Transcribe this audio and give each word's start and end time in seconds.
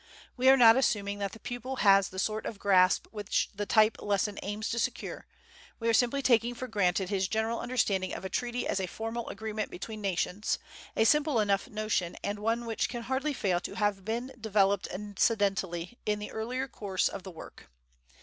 We 0.35 0.49
are 0.49 0.57
not 0.57 0.77
assuming 0.77 1.19
that 1.19 1.33
the 1.33 1.39
pupil 1.39 1.75
has 1.75 2.09
the 2.09 2.17
sort 2.17 2.47
of 2.47 2.57
grasp 2.57 3.05
which 3.11 3.49
the 3.53 3.67
type 3.67 3.97
lesson 4.01 4.39
aims 4.41 4.67
to 4.71 4.79
secure; 4.79 5.27
we 5.79 5.87
are 5.89 5.93
simply 5.93 6.23
taking 6.23 6.55
for 6.55 6.67
granted 6.67 7.09
his 7.09 7.27
general 7.27 7.59
understanding 7.59 8.11
of 8.11 8.25
a 8.25 8.27
treaty 8.27 8.67
as 8.67 8.79
a 8.79 8.87
formal 8.87 9.29
agreement 9.29 9.69
between 9.69 10.01
nations, 10.01 10.57
a 10.95 11.03
simple 11.05 11.39
enough 11.39 11.69
notion 11.69 12.15
and 12.23 12.39
one 12.39 12.65
which 12.65 12.89
can 12.89 13.03
hardly 13.03 13.31
fail 13.33 13.59
to 13.59 13.75
have 13.75 14.03
been 14.03 14.31
developed 14.41 14.87
incidentally 14.87 15.99
in 16.03 16.17
the 16.17 16.31
earlier 16.31 16.67
course 16.67 17.07
of 17.07 17.21
the 17.21 17.29
work. 17.29 17.69